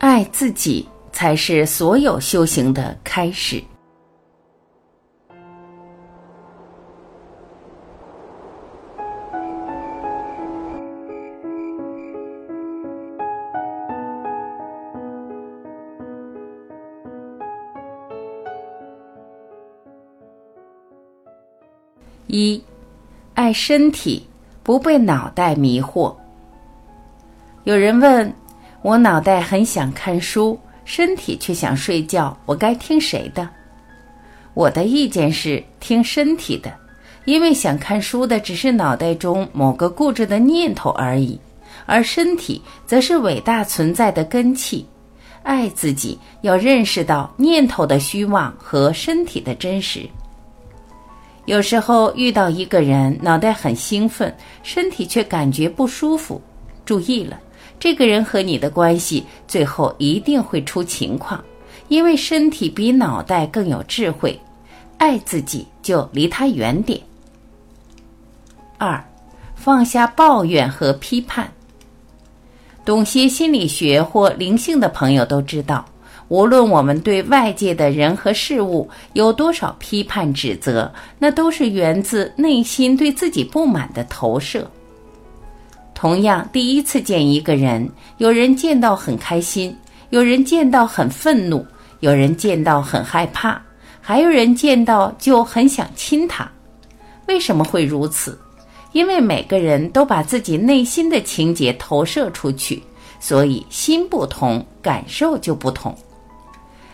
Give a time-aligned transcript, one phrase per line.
[0.00, 3.62] 爱自己才是所有修行的开始。
[22.26, 22.62] 一，
[23.34, 24.26] 爱身体，
[24.62, 26.14] 不被脑袋迷惑。
[27.64, 28.32] 有人问
[28.82, 33.48] 我，脑袋很想看书，身体却想睡觉，我该听谁的？
[34.54, 36.72] 我的意见是听身体的，
[37.26, 41.38] 因为想看书的只是脑袋中某个固执的念头而已，
[41.84, 44.86] 而身体则是伟大存在的根器。
[45.42, 50.08] 爱自己，要认识到念头的虚妄和身体的真实。
[51.46, 56.40] 有时候遇到一个人，脑袋很兴奋，身体却感觉不舒服。
[56.84, 57.38] 注意了，
[57.80, 61.42] 这个人和你的关系最后一定会出情况，
[61.88, 64.38] 因为身体比脑袋更有智慧。
[64.98, 67.00] 爱自己就离他远点。
[68.76, 69.02] 二，
[69.54, 71.50] 放下抱怨和批判。
[72.84, 75.84] 懂些心理学或灵性的朋友都知道。
[76.28, 84.70] 无论我们对外界的人和事物有多少批判指责，那都是源自内心对自己不满的投射。
[86.00, 89.76] 同样，第一次见一个人，有人见到很开心，
[90.08, 91.62] 有人见到很愤怒，
[91.98, 93.60] 有人见到很害怕，
[94.00, 96.50] 还有人见到就很想亲他。
[97.26, 98.38] 为什么会如此？
[98.92, 102.82] 因为每个人都把自己内心的情节投射出去，
[103.20, 105.94] 所以心不同，感受就不同。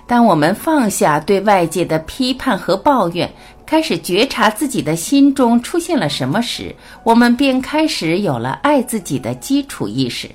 [0.06, 3.28] 当我们放下对外界的批判和抱怨，
[3.66, 10.30] 开始觉察自己的心中出现了什么时，我们便开始有了爱自己的基础意识。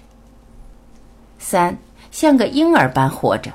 [1.40, 1.78] 三，
[2.12, 3.50] 像个婴儿般活着。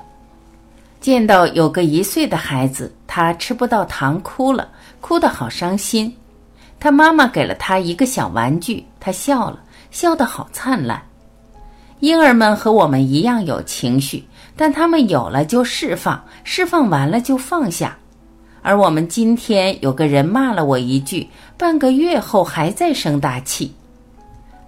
[0.98, 4.66] 见到有个一岁的孩子，他吃不到糖，哭了，
[5.02, 6.16] 哭得好伤心。
[6.80, 9.60] 他妈妈给了他一个小玩具，他笑了，
[9.90, 11.00] 笑得好灿烂。
[12.00, 14.24] 婴儿们和我们一样有情绪。
[14.56, 17.96] 但他们有了就释放，释放完了就放下，
[18.62, 21.28] 而我们今天有个人骂了我一句，
[21.58, 23.72] 半个月后还在生大气。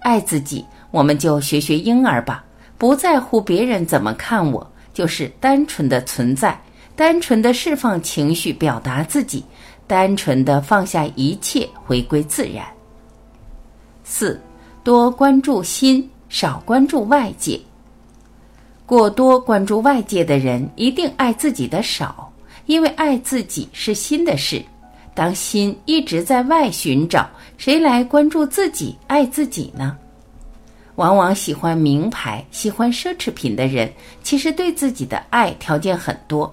[0.01, 2.43] 爱自己，我们就学学婴儿吧，
[2.77, 6.57] 不在乎别人怎么看我，就是单纯的存在，
[6.95, 9.43] 单纯的释放情绪，表达自己，
[9.87, 12.63] 单纯的放下一切，回归自然。
[14.03, 14.39] 四，
[14.83, 17.59] 多关注心，少关注外界。
[18.89, 22.33] 过多关注外界的人，一定爱自己的少，
[22.65, 24.59] 因为爱自己是心的事。
[25.13, 29.95] 当心一直在外寻找，谁来关注自己、爱自己呢？
[30.95, 36.51] 往往喜欢名牌、喜欢奢侈品的人，其实对自己的爱条件很多。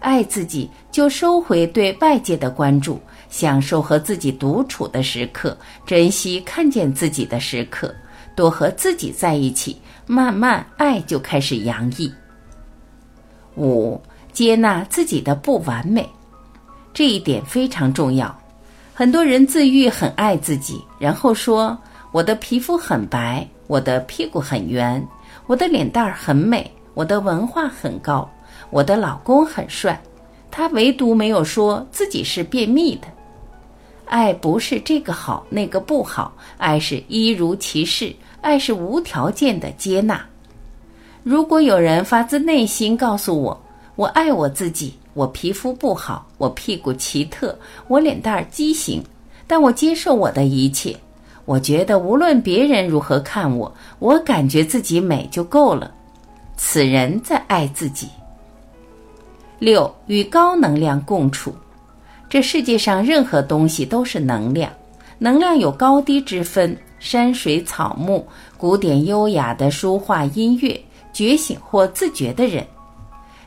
[0.00, 3.00] 爱自己，就收回对外界的关注，
[3.30, 5.56] 享受和自己独处的时刻，
[5.86, 7.94] 珍惜看见自己的时刻，
[8.34, 9.76] 多和自己在一起。
[10.06, 12.12] 慢慢，爱就开始洋溢。
[13.56, 14.00] 五，
[14.32, 16.08] 接纳自己的不完美，
[16.92, 18.36] 这一点非常重要。
[18.92, 21.78] 很多人自愈很爱自己，然后说
[22.12, 25.02] ：“我的皮肤很白，我的屁股很圆，
[25.46, 28.28] 我的脸蛋儿很美，我的文化很高，
[28.70, 30.00] 我的老公很帅。”
[30.50, 33.08] 他唯独没有说自己是便秘的。
[34.12, 38.14] 爱不是这个好那个不好，爱是一如其事。
[38.42, 40.22] 爱是无条件的接纳。
[41.22, 43.58] 如果有人发自内心告诉我，
[43.96, 47.58] 我爱我自己，我皮肤不好，我屁股奇特，
[47.88, 49.02] 我脸蛋儿畸形，
[49.46, 50.94] 但我接受我的一切。
[51.46, 55.90] 我觉得无论别人如何看我，我感觉自己美就够了。
[56.58, 58.10] 此人在爱自己。
[59.58, 61.54] 六与高能量共处。
[62.32, 64.72] 这世界上任何东西都是能量，
[65.18, 66.74] 能量有高低之分。
[66.98, 68.26] 山水草木、
[68.56, 70.80] 古典优雅的书画音乐、
[71.12, 72.66] 觉醒或自觉的人、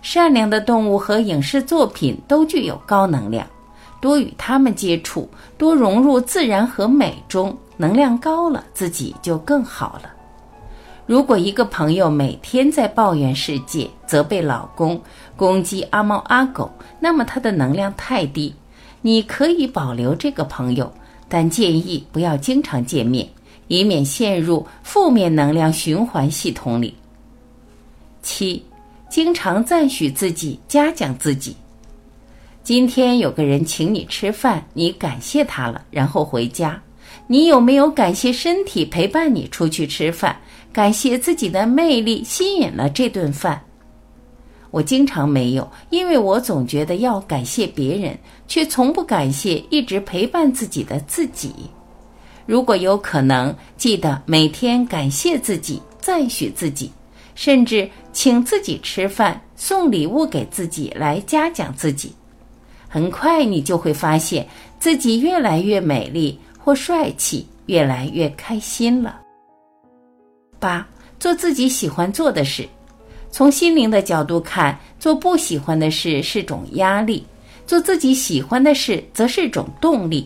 [0.04, 3.48] 善良的动物和影视作品都具有高能量。
[4.00, 5.28] 多与他们接触，
[5.58, 10.12] 多融入自然和美中，能量高了，自己就更好了。
[11.08, 15.02] 如果一个朋友每天在抱怨世界、责备老公、
[15.36, 18.54] 攻击阿猫阿狗，那么他的能量太低。
[19.06, 20.92] 你可以保留这个朋友，
[21.30, 23.30] 但建议不要经常见面。
[23.68, 26.96] 以免陷入负面能量循环系统里。
[28.24, 28.64] 七，
[29.08, 31.56] 经常赞许自己，嘉奖自己。
[32.64, 36.82] 今天有个人请你吃饭，你感谢他了，然后回家。
[37.28, 40.36] 你有没有感谢身体陪伴你出去吃饭？
[40.74, 43.62] 感谢自己的魅力吸引了这顿饭？
[44.76, 51.54] 我经常没有，因为我总觉得要感谢别人，却从不感谢一直陪伴自己的自己。
[52.46, 56.92] 如果有可能，记得每天感谢自己，赞许自己，
[57.36, 62.14] 甚至请自己吃饭，送礼物给自己来嘉奖自己。
[62.90, 64.46] 很快你就会发现
[64.78, 69.22] 自己越来越美丽或帅气，越来越开心了。
[70.60, 70.86] 八，
[71.18, 72.68] 做自己喜欢做的事。
[73.36, 77.28] 从心灵的角度看，做不喜欢的事是种压力，
[77.68, 80.26] 做自己喜欢的事则是种动力。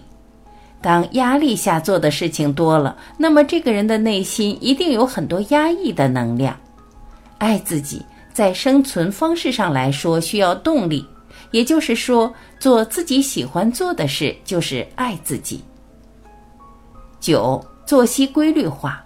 [0.80, 6.56] 当压力下做的事情多了，那么这个人的内心一定有很多压抑的能量。
[7.40, 11.04] 爱自己，在生存方式上来说需要动力，
[11.50, 15.64] 也就是说，做自己喜欢做的事就是爱自己。
[17.20, 19.04] 九，作息规律化，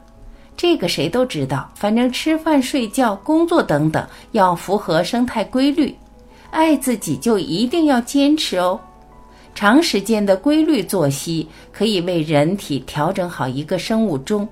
[0.63, 5.93] 这个谁都知道，反正吃饭、睡觉、工作等等要符合生态规律，
[6.51, 8.79] 爱自己就一定要坚持哦。
[9.53, 14.47] 长时间的规律作息可以为人体调整好一个生物钟，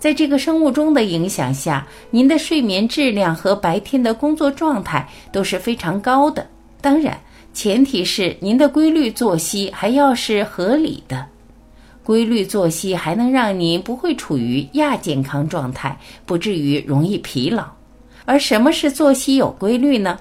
[0.00, 6.44] 在这个生物钟的影响下，您的睡眠质量和白天的工作状态都是非常高的。
[6.80, 7.16] 当然，
[7.54, 11.24] 前提是您的规律作息还要是合理的。
[12.04, 17.64] 规律作息还能让您不会处于亚健康状态，不至于容易疲劳。
[18.24, 20.18] 而什么是作息有规律呢？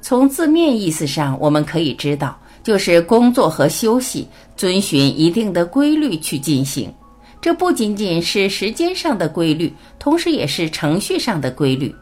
[0.00, 2.36] 从字面意思上，我们可以知道。
[2.62, 6.92] 就是工作和休息遵循一定的规律去进行，
[7.40, 11.92] 这不仅仅是时间上的规律，同时也是程序上的规律，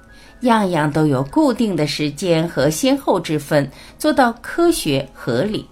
[0.41, 3.71] 样样都有固定的时间和先后之分，
[4.01, 5.65] 做到科学合理。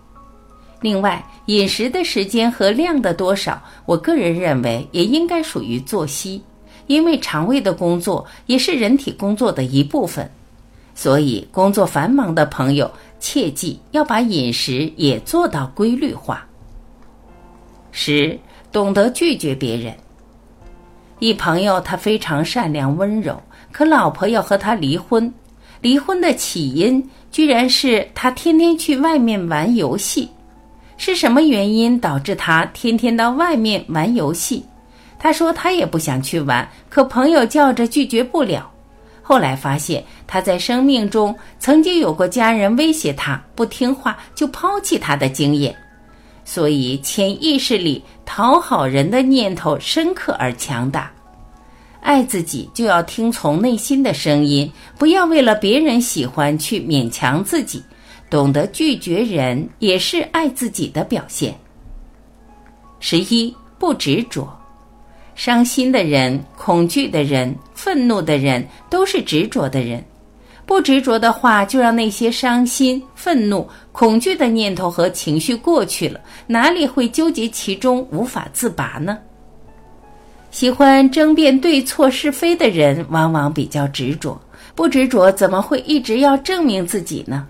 [0.87, 6.41] 另外，饮食的时间和量的多少，我个人认为也应该属于作息，
[6.87, 10.31] 因为肠胃的工作也是人体工作的一部分，
[10.95, 12.89] 所以工作繁忙的朋友。
[13.19, 16.47] 切记要把饮食也做到规律化。
[17.91, 18.39] 十，
[18.71, 19.93] 懂得拒绝别人。
[21.19, 23.43] 一朋友他非常善良温柔，
[23.73, 25.33] 可老婆要和他离婚。
[25.81, 30.29] 离婚的起因居然是他天天去外面玩游戏。
[30.97, 34.65] 是什么原因导致他天天到外面玩游戏？
[35.19, 38.71] 他说他也不想去玩，可朋友叫着拒绝不了。
[39.23, 45.75] 后来发现，他在生命中曾经有过家人威胁他不听话就抛弃他的经验，
[46.45, 51.11] 所以潜意识里讨好人的念头深刻而强大。
[52.01, 57.83] 爱自己就要听从内心的声音，不要为了别人喜欢去勉强自己，
[58.29, 61.55] 懂得拒绝人也是爱自己的表现。
[62.99, 64.49] 十一，不执着。
[65.35, 70.03] 伤心的人、恐惧的人、愤怒的人，都是执着的人。
[70.65, 79.19] 不执着的话，就让那些伤心、愤怒、恐惧的念头和情绪过去了，哪里会纠结其中无法自拔呢？
[80.51, 84.41] 喜欢争辩对错是非的人，往往比较执着。
[84.75, 87.47] 不执着，怎么会一直要证明自己呢？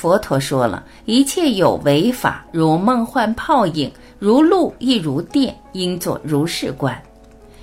[0.00, 3.92] 佛陀说了一切有为法，如梦幻泡影。
[4.18, 6.98] 如露亦如电，应作如是观。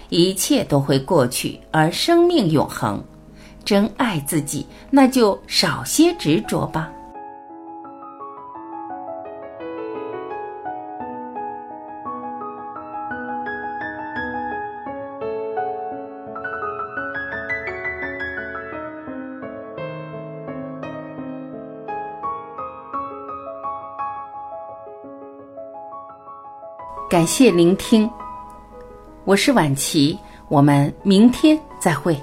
[0.09, 3.03] 一切都会过去，而生命永恒。
[3.65, 6.91] 真爱自己，那就少些执着吧。
[27.09, 28.09] 感谢聆听，
[29.23, 30.17] 我是晚琪，
[30.49, 32.19] 我们明天再会。